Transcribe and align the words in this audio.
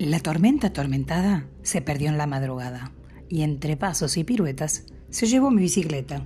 La 0.00 0.18
tormenta 0.18 0.68
atormentada 0.68 1.46
se 1.62 1.82
perdió 1.82 2.08
en 2.08 2.16
la 2.16 2.26
madrugada 2.26 2.90
y 3.28 3.42
entre 3.42 3.76
pasos 3.76 4.16
y 4.16 4.24
piruetas 4.24 4.86
se 5.10 5.26
llevó 5.26 5.50
mi 5.50 5.60
bicicleta. 5.60 6.24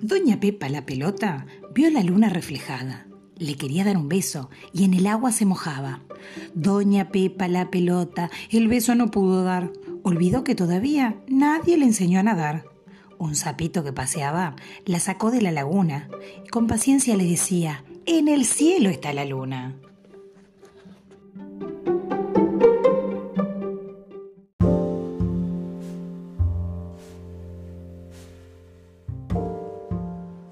Doña 0.00 0.40
Pepa 0.40 0.70
la 0.70 0.86
pelota 0.86 1.44
vio 1.74 1.90
la 1.90 2.02
luna 2.02 2.30
reflejada. 2.30 3.06
Le 3.36 3.56
quería 3.56 3.84
dar 3.84 3.98
un 3.98 4.08
beso 4.08 4.48
y 4.72 4.84
en 4.84 4.94
el 4.94 5.06
agua 5.06 5.32
se 5.32 5.44
mojaba. 5.44 6.00
Doña 6.54 7.10
Pepa 7.10 7.46
la 7.48 7.70
pelota 7.70 8.30
el 8.48 8.68
beso 8.68 8.94
no 8.94 9.10
pudo 9.10 9.44
dar. 9.44 9.70
Olvidó 10.02 10.44
que 10.44 10.54
todavía 10.54 11.22
nadie 11.28 11.76
le 11.76 11.84
enseñó 11.84 12.20
a 12.20 12.22
nadar. 12.22 12.73
Un 13.18 13.34
sapito 13.34 13.84
que 13.84 13.92
paseaba 13.92 14.56
la 14.84 15.00
sacó 15.00 15.30
de 15.30 15.40
la 15.40 15.52
laguna 15.52 16.08
y 16.44 16.48
con 16.48 16.66
paciencia 16.66 17.16
le 17.16 17.24
decía, 17.24 17.84
en 18.06 18.28
el 18.28 18.44
cielo 18.44 18.90
está 18.90 19.12
la 19.12 19.24
luna. 19.24 19.76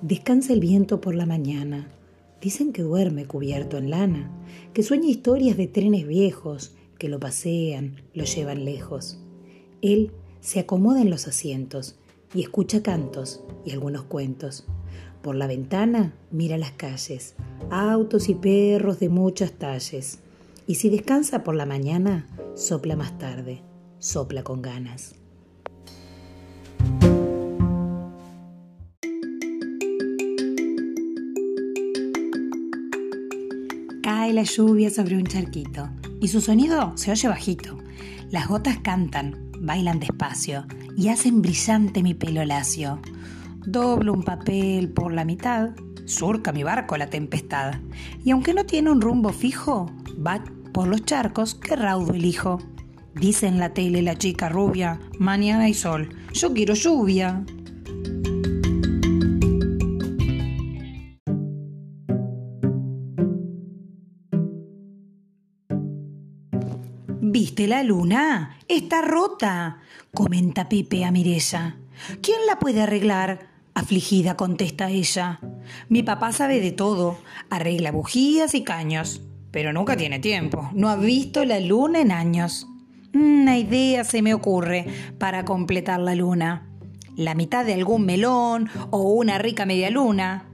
Descansa 0.01 0.53
el 0.53 0.61
viento 0.61 1.01
por 1.01 1.15
la 1.15 1.27
mañana. 1.27 1.89
Dicen 2.41 2.73
que 2.73 2.83
duerme 2.83 3.25
cubierto 3.25 3.79
en 3.79 3.89
lana, 3.91 4.31
que 4.75 4.83
sueña 4.83 5.09
historias 5.09 5.56
de 5.56 5.69
trenes 5.69 6.06
viejos 6.06 6.75
que 6.98 7.09
lo 7.09 7.19
pasean, 7.19 8.03
lo 8.12 8.25
llevan 8.25 8.65
lejos. 8.65 9.19
Él 9.81 10.12
se 10.41 10.61
acomoda 10.61 11.01
en 11.01 11.09
los 11.09 11.29
asientos 11.29 11.97
y 12.34 12.42
escucha 12.42 12.83
cantos 12.83 13.42
y 13.64 13.72
algunos 13.72 14.05
cuentos. 14.05 14.64
Por 15.22 15.36
la 15.36 15.47
ventana 15.47 16.12
mira 16.30 16.58
las 16.58 16.72
calles, 16.72 17.34
autos 17.70 18.28
y 18.28 18.34
perros 18.34 18.98
de 18.98 19.08
muchas 19.08 19.52
talles. 19.52 20.19
Y 20.66 20.77
si 20.77 20.91
descansa 20.91 21.44
por 21.44 21.55
la 21.55 21.66
mañana, 21.66 22.27
sopla 22.55 22.97
más 22.97 23.19
tarde, 23.19 23.62
sopla 23.98 24.42
con 24.42 24.62
ganas. 24.62 25.14
Cae 34.02 34.33
la 34.33 34.42
lluvia 34.42 34.91
sobre 34.91 35.17
un 35.17 35.27
charquito 35.27 35.89
y 36.20 36.28
su 36.28 36.41
sonido 36.41 36.96
se 36.96 37.12
oye 37.12 37.28
bajito. 37.28 37.78
Las 38.30 38.48
gotas 38.48 38.78
cantan, 38.78 39.52
bailan 39.62 40.00
despacio 40.00 40.66
y 40.96 41.08
hacen 41.08 41.41
brillante 41.41 42.02
mi 42.02 42.14
pelo 42.14 42.44
lacio. 42.44 43.00
Doblo 43.64 44.12
un 44.12 44.24
papel 44.24 44.91
por 44.91 45.12
la 45.12 45.24
mitad, 45.24 45.70
surca 46.05 46.52
mi 46.52 46.64
barco 46.64 46.96
la 46.96 47.08
tempestad, 47.08 47.77
y 48.24 48.33
aunque 48.33 48.55
no 48.55 48.66
tiene 48.66 48.90
un 48.90 49.00
rumbo 49.00 49.30
fijo, 49.30 49.90
va 50.24 50.42
por 50.72 50.88
los 50.88 51.05
charcos 51.05 51.55
que 51.55 51.77
raudo 51.77 52.12
elijo. 52.12 52.58
Dice 53.14 53.46
en 53.46 53.58
la 53.58 53.72
tele 53.72 54.02
la 54.02 54.16
chica 54.16 54.48
rubia, 54.48 54.98
mañana 55.18 55.64
hay 55.64 55.74
sol, 55.74 56.08
yo 56.33 56.52
quiero 56.52 56.74
lluvia. 56.74 57.44
¿Viste 67.25 67.69
la 67.69 67.84
luna? 67.84 68.59
Está 68.67 69.01
rota, 69.01 69.78
comenta 70.12 70.69
Pepe 70.69 71.05
a 71.05 71.12
Mirella. 71.12 71.77
¿Quién 72.20 72.39
la 72.48 72.59
puede 72.59 72.81
arreglar? 72.83 73.48
Afligida 73.75 74.37
contesta 74.37 74.91
ella. 74.91 75.39
Mi 75.89 76.02
papá 76.02 76.33
sabe 76.33 76.58
de 76.58 76.73
todo, 76.73 77.17
arregla 77.48 77.92
bujías 77.92 78.57
y 78.57 78.64
caños, 78.64 79.23
pero 79.52 79.73
nunca 79.73 79.96
tiene 79.96 80.19
tiempo, 80.19 80.69
no 80.74 80.89
ha 80.89 80.96
visto 80.96 81.45
la 81.45 81.61
luna 81.61 82.01
en 82.01 82.11
años. 82.11 82.67
Una 83.14 83.57
idea 83.57 84.02
se 84.02 84.20
me 84.20 84.35
ocurre 84.35 84.89
para 85.20 85.45
completar 85.45 86.01
la 86.01 86.17
luna. 86.17 86.67
La 87.14 87.36
mitad 87.36 87.64
de 87.64 87.75
algún 87.75 88.05
melón 88.05 88.69
o 88.91 88.98
una 89.02 89.39
rica 89.39 89.64
media 89.64 89.91
luna. 89.91 90.48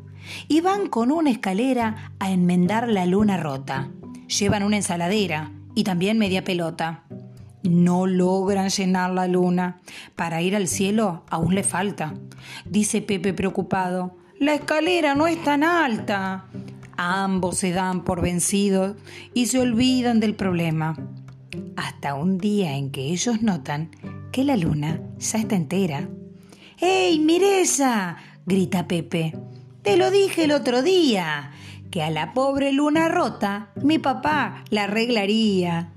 Y 0.48 0.60
van 0.60 0.88
con 0.88 1.12
una 1.12 1.30
escalera 1.30 2.12
a 2.18 2.30
enmendar 2.30 2.88
la 2.88 3.06
luna 3.06 3.38
rota. 3.38 3.88
Llevan 4.28 4.64
una 4.64 4.76
ensaladera 4.76 5.52
y 5.78 5.84
también 5.84 6.18
media 6.18 6.42
pelota. 6.42 7.04
No 7.62 8.08
logran 8.08 8.68
llenar 8.68 9.12
la 9.12 9.28
luna. 9.28 9.80
Para 10.16 10.42
ir 10.42 10.56
al 10.56 10.66
cielo 10.66 11.22
aún 11.30 11.54
le 11.54 11.62
falta. 11.62 12.14
Dice 12.64 13.00
Pepe 13.00 13.32
preocupado. 13.32 14.16
La 14.40 14.54
escalera 14.54 15.14
no 15.14 15.28
es 15.28 15.40
tan 15.44 15.62
alta. 15.62 16.46
Ambos 16.96 17.58
se 17.58 17.70
dan 17.70 18.02
por 18.02 18.22
vencidos 18.22 18.96
y 19.34 19.46
se 19.46 19.60
olvidan 19.60 20.18
del 20.18 20.34
problema. 20.34 20.96
Hasta 21.76 22.16
un 22.16 22.38
día 22.38 22.76
en 22.76 22.90
que 22.90 23.12
ellos 23.12 23.40
notan 23.40 23.92
que 24.32 24.42
la 24.42 24.56
luna 24.56 25.00
ya 25.20 25.38
está 25.38 25.54
entera. 25.54 26.08
¡Ey, 26.80 27.20
Miresa! 27.20 28.16
grita 28.46 28.88
Pepe. 28.88 29.32
Te 29.82 29.96
lo 29.96 30.10
dije 30.10 30.42
el 30.42 30.50
otro 30.50 30.82
día 30.82 31.52
que 31.90 32.02
a 32.02 32.10
la 32.10 32.34
pobre 32.34 32.72
luna 32.72 33.08
rota 33.08 33.70
mi 33.82 33.98
papá 33.98 34.64
la 34.70 34.84
arreglaría. 34.84 35.92